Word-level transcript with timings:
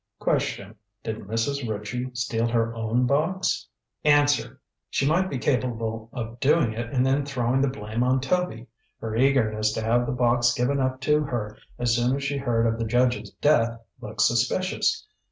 "Question: 0.17 0.73
Did 1.03 1.17
Mrs. 1.19 1.69
Ritchie 1.69 2.09
steal 2.15 2.47
her 2.47 2.73
own 2.73 3.05
box? 3.05 3.67
"Answer: 4.03 4.59
She 4.89 5.05
might 5.07 5.29
be 5.29 5.37
capable 5.37 6.09
of 6.11 6.39
doing 6.39 6.73
it 6.73 6.91
and 6.91 7.05
then 7.05 7.23
throwing 7.23 7.61
the 7.61 7.67
blame 7.67 8.01
on 8.01 8.19
Toby. 8.19 8.65
Her 8.99 9.15
eagerness 9.15 9.73
to 9.73 9.83
have 9.83 10.07
the 10.07 10.11
box 10.11 10.55
given 10.55 10.79
up 10.79 11.01
to 11.01 11.25
her 11.25 11.55
as 11.77 11.95
soon 11.95 12.15
as 12.15 12.23
she 12.23 12.37
heard 12.37 12.65
of 12.65 12.79
the 12.79 12.85
judge's 12.85 13.29
death 13.41 13.77
looks 14.01 14.23
suspicious. 14.27 15.05